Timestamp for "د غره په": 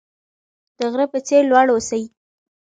0.77-1.19